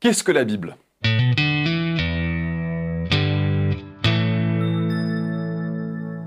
[0.00, 0.78] Qu'est-ce que la Bible?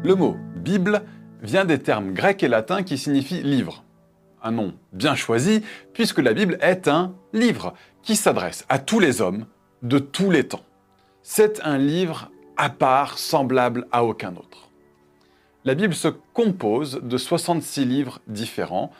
[0.03, 1.01] Le mot Bible
[1.41, 3.83] vient des termes grecs et latins qui signifient livre.
[4.43, 7.73] Un nom bien choisi puisque la Bible est un livre
[8.03, 9.47] qui s'adresse à tous les hommes
[9.81, 10.65] de tous les temps.
[11.23, 14.69] C'est un livre à part, semblable à aucun autre.
[15.65, 18.91] La Bible se compose de 66 livres différents.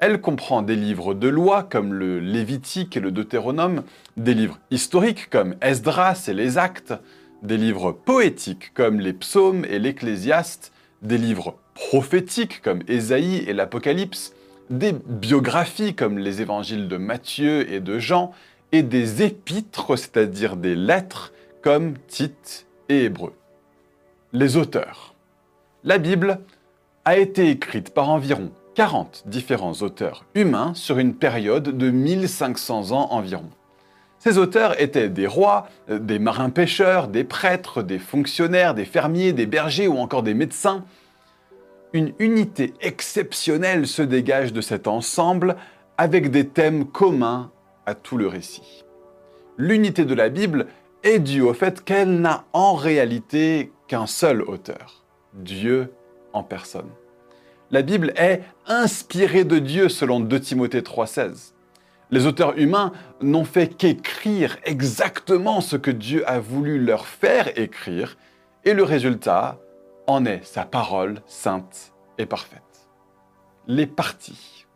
[0.00, 3.82] Elle comprend des livres de loi comme le Lévitique et le Deutéronome,
[4.16, 6.94] des livres historiques comme Esdras et les Actes,
[7.42, 10.72] des livres poétiques comme les Psaumes et l'Ecclésiaste,
[11.02, 14.32] des livres prophétiques comme Ésaïe et l'Apocalypse,
[14.70, 18.32] des biographies comme les évangiles de Matthieu et de Jean,
[18.72, 23.34] et des épîtres, c'est-à-dire des lettres comme Tite et Hébreu.
[24.32, 25.14] Les auteurs.
[25.84, 26.40] La Bible
[27.04, 33.08] a été écrite par environ 40 différents auteurs humains sur une période de 1500 ans
[33.10, 33.50] environ.
[34.18, 39.86] Ces auteurs étaient des rois, des marins-pêcheurs, des prêtres, des fonctionnaires, des fermiers, des bergers
[39.86, 40.82] ou encore des médecins.
[41.92, 45.56] Une unité exceptionnelle se dégage de cet ensemble
[45.98, 47.50] avec des thèmes communs
[47.84, 48.86] à tout le récit.
[49.58, 50.68] L'unité de la Bible
[51.02, 55.04] est due au fait qu'elle n'a en réalité qu'un seul auteur.
[55.34, 55.92] Dieu
[56.32, 56.88] en personne.
[57.72, 61.52] La Bible est inspirée de Dieu selon 2 Timothée 3,16.
[62.10, 62.90] Les auteurs humains
[63.20, 68.16] n'ont fait qu'écrire exactement ce que Dieu a voulu leur faire écrire,
[68.64, 69.60] et le résultat
[70.08, 72.60] en est sa parole sainte et parfaite.
[73.68, 74.66] Les parties.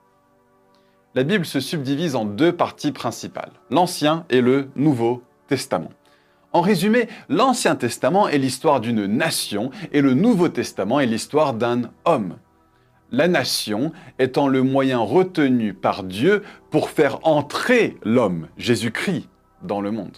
[1.16, 5.90] La Bible se subdivise en deux parties principales, l'Ancien et le Nouveau Testament.
[6.52, 11.90] En résumé, l'Ancien Testament est l'histoire d'une nation et le Nouveau Testament est l'histoire d'un
[12.04, 12.36] homme.
[13.14, 19.28] La nation étant le moyen retenu par Dieu pour faire entrer l'homme, Jésus-Christ,
[19.62, 20.16] dans le monde.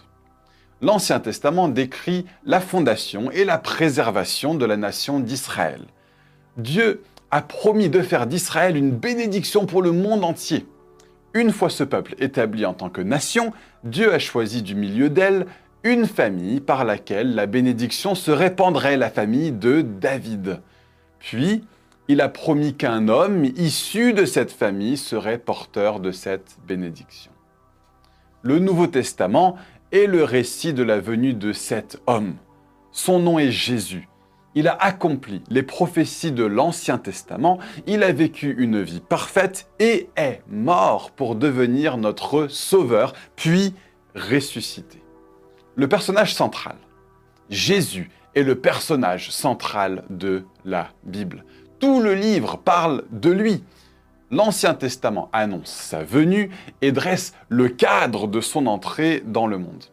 [0.81, 5.83] L'Ancien Testament décrit la fondation et la préservation de la nation d'Israël.
[6.57, 10.65] Dieu a promis de faire d'Israël une bénédiction pour le monde entier.
[11.35, 13.53] Une fois ce peuple établi en tant que nation,
[13.85, 15.45] Dieu a choisi du milieu d'elle
[15.83, 20.61] une famille par laquelle la bénédiction se répandrait, la famille de David.
[21.19, 21.63] Puis,
[22.09, 27.33] il a promis qu'un homme issu de cette famille serait porteur de cette bénédiction.
[28.43, 29.57] Le Nouveau Testament
[29.93, 32.37] est le récit de la venue de cet homme.
[32.93, 34.09] Son nom est Jésus.
[34.55, 40.09] Il a accompli les prophéties de l'Ancien Testament, il a vécu une vie parfaite et
[40.17, 43.75] est mort pour devenir notre Sauveur, puis
[44.15, 45.03] ressuscité
[45.77, 46.77] le personnage central.
[47.51, 51.45] Jésus est le personnage central de la Bible.
[51.79, 53.63] Tout le livre parle de lui.
[54.31, 56.51] L'Ancien Testament annonce sa venue
[56.81, 59.85] et dresse le cadre de son entrée dans le monde.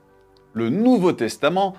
[0.53, 1.75] Le Nouveau Testament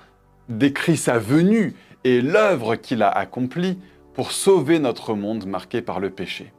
[0.48, 3.78] décrit sa venue et l'œuvre qu'il a accomplie
[4.12, 6.52] pour sauver notre monde marqué par le péché.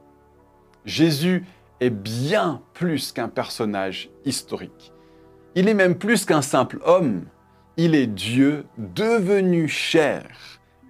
[0.86, 1.46] Jésus
[1.80, 4.92] est bien plus qu'un personnage historique.
[5.56, 7.26] Il est même plus qu'un simple homme.
[7.78, 10.26] Il est Dieu devenu chair,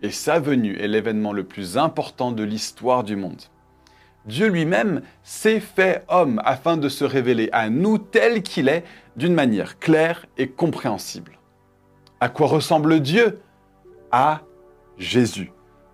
[0.06, 3.42] et sa venue est l'événement le plus important de l'histoire du monde.
[4.28, 8.84] Dieu lui-même s'est fait homme afin de se révéler à nous tel qu'il est
[9.16, 11.40] d'une manière claire et compréhensible.
[12.20, 13.40] À quoi ressemble Dieu?
[14.12, 14.42] À
[15.00, 15.52] Jésus.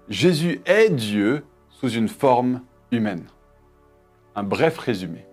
[0.10, 2.62] Jésus est Dieu sous une forme
[2.92, 3.24] humaine.
[4.36, 5.26] Un bref résumé.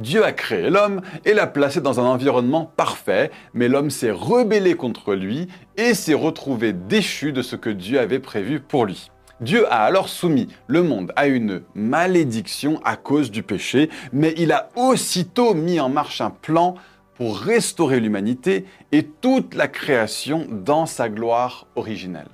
[0.00, 4.74] Dieu a créé l'homme et l'a placé dans un environnement parfait, mais l'homme s'est rebellé
[4.74, 5.46] contre lui
[5.76, 9.10] et s'est retrouvé déchu de ce que Dieu avait prévu pour lui.
[9.40, 14.52] Dieu a alors soumis le monde à une malédiction à cause du péché, mais il
[14.52, 16.74] a aussitôt mis en marche un plan
[17.14, 22.30] pour restaurer l'humanité et toute la création dans sa gloire originelle.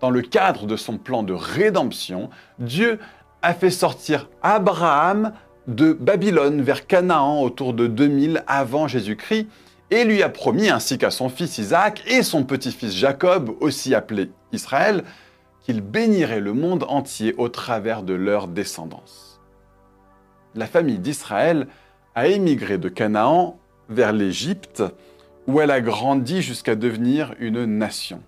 [0.00, 3.00] Dans le cadre de son plan de rédemption, Dieu
[3.42, 5.32] a fait sortir Abraham
[5.66, 9.46] de Babylone vers Canaan autour de 2000 avant Jésus-Christ
[9.90, 14.30] et lui a promis, ainsi qu'à son fils Isaac et son petit-fils Jacob, aussi appelé
[14.52, 15.04] Israël,
[15.62, 19.40] qu'il bénirait le monde entier au travers de leur descendance.
[20.54, 21.66] La famille d'Israël
[22.14, 23.58] a émigré de Canaan
[23.88, 24.82] vers l'Égypte,
[25.46, 28.22] où elle a grandi jusqu'à devenir une nation.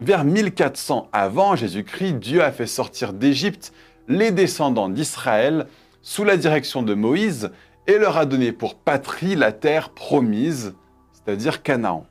[0.00, 3.72] Vers 1400 avant Jésus-Christ, Dieu a fait sortir d'Égypte
[4.08, 5.66] les descendants d'Israël
[6.02, 7.50] sous la direction de Moïse
[7.86, 10.74] et leur a donné pour patrie la terre promise,
[11.12, 12.06] c'est-à-dire Canaan.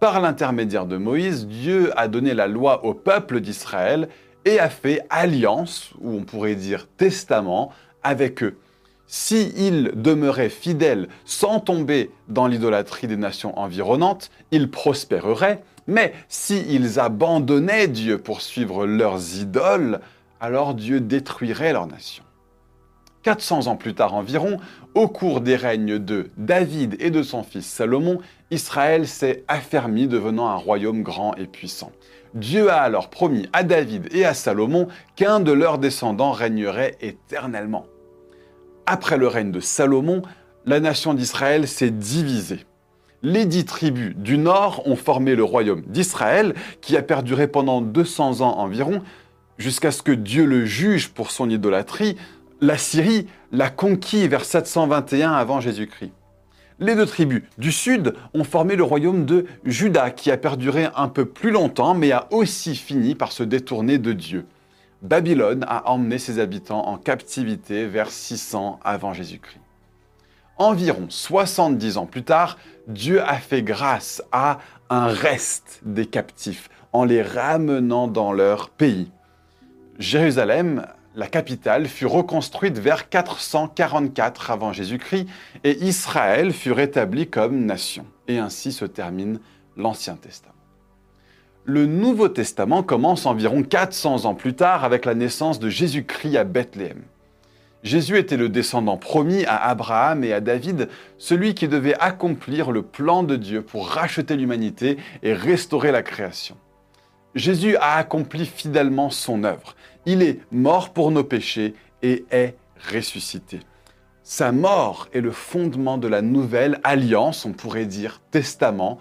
[0.00, 4.08] Par l'intermédiaire de Moïse, Dieu a donné la loi au peuple d'Israël
[4.44, 7.72] et a fait alliance, ou on pourrait dire testament,
[8.02, 8.58] avec eux.
[9.06, 17.88] S'ils demeuraient fidèles sans tomber dans l'idolâtrie des nations environnantes, ils prospéreraient, mais s'ils abandonnaient
[17.88, 20.00] Dieu pour suivre leurs idoles,
[20.40, 22.23] alors Dieu détruirait leur nation.
[23.24, 24.58] 400 ans plus tard environ,
[24.94, 30.48] au cours des règnes de David et de son fils Salomon, Israël s'est affermi devenant
[30.48, 31.90] un royaume grand et puissant.
[32.34, 37.86] Dieu a alors promis à David et à Salomon qu'un de leurs descendants régnerait éternellement.
[38.86, 40.22] Après le règne de Salomon,
[40.66, 42.66] la nation d'Israël s'est divisée.
[43.22, 48.42] Les dix tribus du nord ont formé le royaume d'Israël, qui a perduré pendant 200
[48.42, 49.00] ans environ,
[49.56, 52.16] jusqu'à ce que Dieu le juge pour son idolâtrie.
[52.60, 56.12] La Syrie l'a conquis vers 721 avant Jésus-Christ.
[56.78, 61.08] Les deux tribus du sud ont formé le royaume de Juda, qui a perduré un
[61.08, 64.46] peu plus longtemps, mais a aussi fini par se détourner de Dieu.
[65.02, 69.60] Babylone a emmené ses habitants en captivité vers 600 avant Jésus-Christ.
[70.56, 74.58] Environ 70 ans plus tard, Dieu a fait grâce à
[74.90, 79.10] un reste des captifs en les ramenant dans leur pays.
[79.98, 85.26] Jérusalem, la capitale, fut reconstruite vers 444 avant Jésus-Christ
[85.62, 88.06] et Israël fut rétabli comme nation.
[88.28, 89.40] Et ainsi se termine
[89.76, 90.54] l'Ancien Testament.
[91.64, 96.44] Le Nouveau Testament commence environ 400 ans plus tard avec la naissance de Jésus-Christ à
[96.44, 97.02] Bethléem.
[97.82, 100.88] Jésus était le descendant promis à Abraham et à David,
[101.18, 106.56] celui qui devait accomplir le plan de Dieu pour racheter l'humanité et restaurer la création.
[107.34, 109.74] Jésus a accompli fidèlement son œuvre.
[110.06, 112.56] Il est mort pour nos péchés et est
[112.92, 113.60] ressuscité.
[114.22, 118.98] Sa mort est le fondement de la nouvelle alliance, on pourrait dire testament,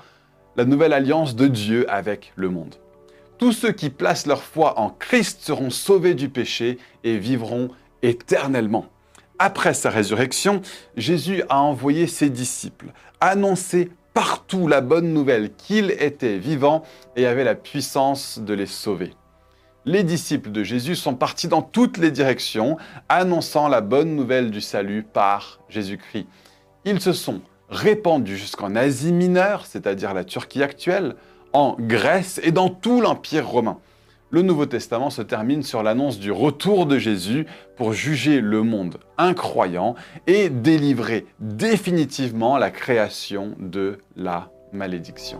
[0.57, 2.75] la nouvelle alliance de Dieu avec le monde.
[3.37, 7.69] Tous ceux qui placent leur foi en Christ seront sauvés du péché et vivront
[8.01, 8.85] éternellement.
[9.39, 10.61] Après sa résurrection,
[10.95, 16.83] Jésus a envoyé ses disciples annoncer partout la bonne nouvelle qu'il était vivant
[17.15, 19.13] et avait la puissance de les sauver.
[19.85, 22.77] Les disciples de Jésus sont partis dans toutes les directions,
[23.09, 26.27] annonçant la bonne nouvelle du salut par Jésus-Christ.
[26.85, 31.15] Ils se sont répandu jusqu'en Asie mineure, c'est-à-dire la Turquie actuelle,
[31.51, 33.77] en Grèce et dans tout l'Empire romain.
[34.33, 37.45] Le Nouveau Testament se termine sur l'annonce du retour de Jésus
[37.77, 39.93] pour juger le monde incroyant
[40.25, 45.39] et délivrer définitivement la création de la malédiction.